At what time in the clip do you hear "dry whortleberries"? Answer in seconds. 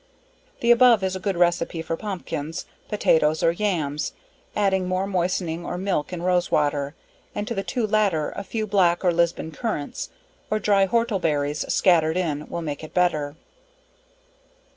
10.57-11.71